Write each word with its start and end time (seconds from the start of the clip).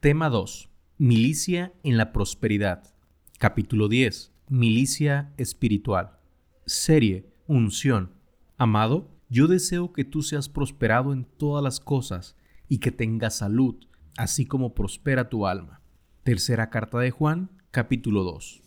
Tema 0.00 0.30
2. 0.30 0.70
Milicia 0.98 1.72
en 1.82 1.96
la 1.96 2.12
prosperidad. 2.12 2.94
Capítulo 3.36 3.88
10. 3.88 4.30
Milicia 4.48 5.34
espiritual. 5.38 6.20
Serie. 6.66 7.26
Unción. 7.48 8.12
Amado, 8.58 9.10
yo 9.28 9.48
deseo 9.48 9.92
que 9.92 10.04
tú 10.04 10.22
seas 10.22 10.48
prosperado 10.48 11.12
en 11.12 11.24
todas 11.24 11.64
las 11.64 11.80
cosas 11.80 12.36
y 12.68 12.78
que 12.78 12.92
tengas 12.92 13.38
salud, 13.38 13.74
así 14.16 14.46
como 14.46 14.72
prospera 14.72 15.28
tu 15.28 15.48
alma. 15.48 15.80
Tercera 16.22 16.70
carta 16.70 17.00
de 17.00 17.10
Juan, 17.10 17.50
capítulo 17.72 18.22
2. 18.22 18.62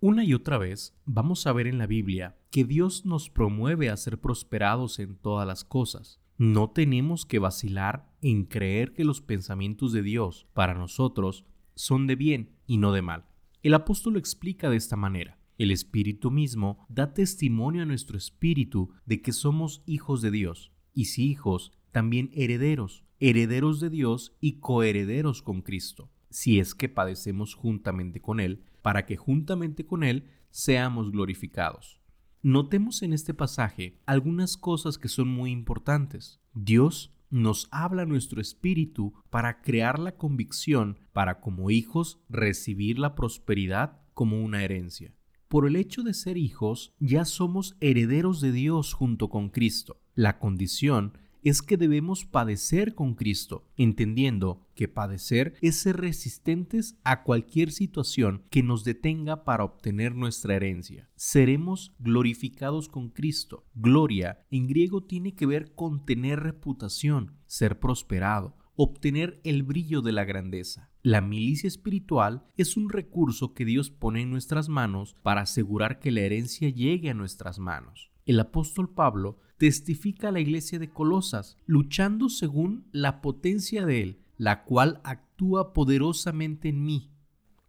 Una 0.00 0.22
y 0.22 0.34
otra 0.34 0.58
vez 0.58 0.94
vamos 1.06 1.46
a 1.46 1.54
ver 1.54 1.66
en 1.66 1.78
la 1.78 1.86
Biblia 1.86 2.36
que 2.50 2.64
Dios 2.64 3.06
nos 3.06 3.30
promueve 3.30 3.88
a 3.88 3.96
ser 3.96 4.20
prosperados 4.20 4.98
en 4.98 5.16
todas 5.16 5.46
las 5.46 5.64
cosas. 5.64 6.20
No 6.38 6.70
tenemos 6.70 7.26
que 7.26 7.40
vacilar 7.40 8.08
en 8.22 8.44
creer 8.44 8.92
que 8.92 9.02
los 9.02 9.20
pensamientos 9.20 9.92
de 9.92 10.02
Dios 10.02 10.46
para 10.54 10.72
nosotros 10.74 11.44
son 11.74 12.06
de 12.06 12.14
bien 12.14 12.50
y 12.64 12.76
no 12.78 12.92
de 12.92 13.02
mal. 13.02 13.24
El 13.64 13.74
apóstol 13.74 14.16
explica 14.16 14.70
de 14.70 14.76
esta 14.76 14.94
manera. 14.94 15.36
El 15.58 15.72
Espíritu 15.72 16.30
mismo 16.30 16.86
da 16.88 17.12
testimonio 17.12 17.82
a 17.82 17.86
nuestro 17.86 18.16
espíritu 18.16 18.92
de 19.04 19.20
que 19.20 19.32
somos 19.32 19.82
hijos 19.84 20.22
de 20.22 20.30
Dios, 20.30 20.70
y 20.94 21.06
si 21.06 21.28
hijos, 21.28 21.72
también 21.90 22.30
herederos, 22.32 23.04
herederos 23.18 23.80
de 23.80 23.90
Dios 23.90 24.36
y 24.40 24.60
coherederos 24.60 25.42
con 25.42 25.60
Cristo, 25.62 26.08
si 26.30 26.60
es 26.60 26.76
que 26.76 26.88
padecemos 26.88 27.54
juntamente 27.54 28.20
con 28.20 28.38
Él, 28.38 28.62
para 28.80 29.06
que 29.06 29.16
juntamente 29.16 29.86
con 29.86 30.04
Él 30.04 30.30
seamos 30.50 31.10
glorificados. 31.10 32.00
Notemos 32.42 33.02
en 33.02 33.12
este 33.12 33.34
pasaje 33.34 33.98
algunas 34.06 34.56
cosas 34.56 34.96
que 34.96 35.08
son 35.08 35.28
muy 35.28 35.50
importantes. 35.50 36.40
Dios 36.54 37.12
nos 37.30 37.68
habla 37.72 38.06
nuestro 38.06 38.40
espíritu 38.40 39.12
para 39.28 39.60
crear 39.60 39.98
la 39.98 40.16
convicción 40.16 41.00
para 41.12 41.40
como 41.40 41.70
hijos 41.70 42.20
recibir 42.28 42.98
la 42.98 43.16
prosperidad 43.16 44.00
como 44.14 44.40
una 44.42 44.62
herencia. 44.62 45.14
Por 45.48 45.66
el 45.66 45.76
hecho 45.76 46.02
de 46.02 46.14
ser 46.14 46.36
hijos, 46.36 46.94
ya 47.00 47.24
somos 47.24 47.76
herederos 47.80 48.40
de 48.40 48.52
Dios 48.52 48.92
junto 48.92 49.28
con 49.30 49.48
Cristo. 49.48 50.00
La 50.14 50.38
condición 50.38 51.18
es 51.42 51.62
que 51.62 51.76
debemos 51.76 52.24
padecer 52.24 52.94
con 52.94 53.14
Cristo, 53.14 53.64
entendiendo 53.76 54.66
que 54.74 54.88
padecer 54.88 55.54
es 55.60 55.76
ser 55.76 55.96
resistentes 55.96 56.96
a 57.04 57.22
cualquier 57.22 57.72
situación 57.72 58.44
que 58.50 58.62
nos 58.62 58.84
detenga 58.84 59.44
para 59.44 59.64
obtener 59.64 60.14
nuestra 60.14 60.56
herencia. 60.56 61.08
Seremos 61.16 61.94
glorificados 61.98 62.88
con 62.88 63.10
Cristo. 63.10 63.64
Gloria 63.74 64.46
en 64.50 64.66
griego 64.66 65.02
tiene 65.02 65.34
que 65.34 65.46
ver 65.46 65.74
con 65.74 66.04
tener 66.04 66.40
reputación, 66.40 67.36
ser 67.46 67.78
prosperado, 67.80 68.56
obtener 68.76 69.40
el 69.42 69.64
brillo 69.64 70.02
de 70.02 70.12
la 70.12 70.24
grandeza. 70.24 70.90
La 71.02 71.20
milicia 71.20 71.66
espiritual 71.66 72.44
es 72.56 72.76
un 72.76 72.90
recurso 72.90 73.52
que 73.52 73.64
Dios 73.64 73.90
pone 73.90 74.22
en 74.22 74.30
nuestras 74.30 74.68
manos 74.68 75.16
para 75.22 75.40
asegurar 75.40 75.98
que 75.98 76.12
la 76.12 76.20
herencia 76.20 76.68
llegue 76.68 77.10
a 77.10 77.14
nuestras 77.14 77.58
manos. 77.58 78.12
El 78.28 78.40
apóstol 78.40 78.90
Pablo 78.90 79.38
testifica 79.56 80.28
a 80.28 80.32
la 80.32 80.40
iglesia 80.40 80.78
de 80.78 80.90
Colosas, 80.90 81.56
luchando 81.64 82.28
según 82.28 82.86
la 82.92 83.22
potencia 83.22 83.86
de 83.86 84.02
Él, 84.02 84.20
la 84.36 84.64
cual 84.64 85.00
actúa 85.02 85.72
poderosamente 85.72 86.68
en 86.68 86.84
mí. 86.84 87.10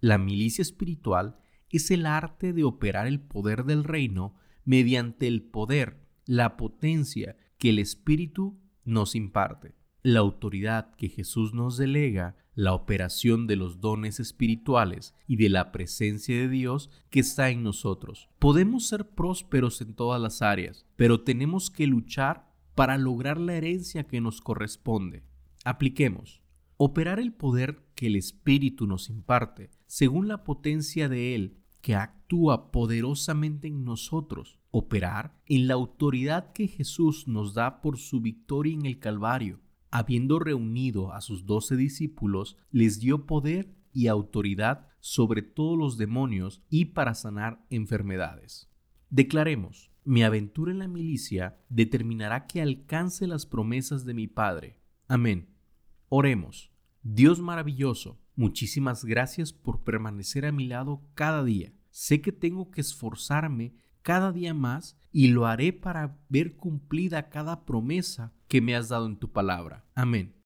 La 0.00 0.18
milicia 0.18 0.62
espiritual 0.62 1.38
es 1.70 1.92
el 1.92 2.06
arte 2.06 2.52
de 2.52 2.64
operar 2.64 3.06
el 3.06 3.20
poder 3.20 3.66
del 3.66 3.84
reino 3.84 4.34
mediante 4.64 5.28
el 5.28 5.42
poder, 5.42 6.04
la 6.26 6.56
potencia 6.56 7.36
que 7.56 7.70
el 7.70 7.78
Espíritu 7.78 8.58
nos 8.84 9.14
imparte 9.14 9.78
la 10.02 10.20
autoridad 10.20 10.94
que 10.94 11.08
Jesús 11.08 11.52
nos 11.54 11.76
delega, 11.76 12.36
la 12.58 12.74
operación 12.74 13.46
de 13.46 13.54
los 13.54 13.80
dones 13.80 14.18
espirituales 14.18 15.14
y 15.28 15.36
de 15.36 15.48
la 15.48 15.70
presencia 15.70 16.36
de 16.36 16.48
Dios 16.48 16.90
que 17.08 17.20
está 17.20 17.50
en 17.50 17.62
nosotros. 17.62 18.28
Podemos 18.40 18.88
ser 18.88 19.10
prósperos 19.10 19.80
en 19.80 19.94
todas 19.94 20.20
las 20.20 20.42
áreas, 20.42 20.84
pero 20.96 21.20
tenemos 21.20 21.70
que 21.70 21.86
luchar 21.86 22.50
para 22.74 22.98
lograr 22.98 23.38
la 23.38 23.54
herencia 23.54 24.08
que 24.08 24.20
nos 24.20 24.40
corresponde. 24.40 25.22
Apliquemos. 25.64 26.42
Operar 26.76 27.20
el 27.20 27.32
poder 27.32 27.84
que 27.94 28.08
el 28.08 28.16
Espíritu 28.16 28.88
nos 28.88 29.08
imparte, 29.08 29.70
según 29.86 30.26
la 30.26 30.42
potencia 30.42 31.08
de 31.08 31.36
Él, 31.36 31.58
que 31.80 31.94
actúa 31.94 32.72
poderosamente 32.72 33.68
en 33.68 33.84
nosotros. 33.84 34.58
Operar 34.72 35.40
en 35.46 35.68
la 35.68 35.74
autoridad 35.74 36.52
que 36.52 36.66
Jesús 36.66 37.28
nos 37.28 37.54
da 37.54 37.80
por 37.80 37.98
su 37.98 38.20
victoria 38.20 38.74
en 38.74 38.84
el 38.84 38.98
Calvario 38.98 39.60
habiendo 39.90 40.38
reunido 40.38 41.12
a 41.12 41.20
sus 41.20 41.46
doce 41.46 41.76
discípulos, 41.76 42.56
les 42.70 43.00
dio 43.00 43.26
poder 43.26 43.74
y 43.92 44.06
autoridad 44.06 44.88
sobre 45.00 45.42
todos 45.42 45.78
los 45.78 45.96
demonios 45.96 46.62
y 46.68 46.86
para 46.86 47.14
sanar 47.14 47.64
enfermedades. 47.70 48.68
Declaremos, 49.10 49.90
mi 50.04 50.22
aventura 50.22 50.72
en 50.72 50.78
la 50.78 50.88
milicia 50.88 51.58
determinará 51.68 52.46
que 52.46 52.62
alcance 52.62 53.26
las 53.26 53.46
promesas 53.46 54.04
de 54.04 54.14
mi 54.14 54.26
Padre. 54.26 54.80
Amén. 55.06 55.48
Oremos. 56.08 56.72
Dios 57.02 57.40
maravilloso, 57.40 58.18
muchísimas 58.34 59.04
gracias 59.04 59.52
por 59.52 59.82
permanecer 59.84 60.46
a 60.46 60.52
mi 60.52 60.66
lado 60.66 61.02
cada 61.14 61.44
día. 61.44 61.72
Sé 61.90 62.20
que 62.20 62.32
tengo 62.32 62.70
que 62.70 62.80
esforzarme 62.80 63.74
cada 64.02 64.32
día 64.32 64.54
más 64.54 64.98
y 65.12 65.28
lo 65.28 65.46
haré 65.46 65.72
para 65.72 66.18
ver 66.28 66.56
cumplida 66.56 67.28
cada 67.28 67.64
promesa 67.64 68.32
que 68.48 68.60
me 68.60 68.74
has 68.74 68.88
dado 68.88 69.06
en 69.06 69.16
tu 69.16 69.30
palabra. 69.30 69.84
Amén. 69.94 70.34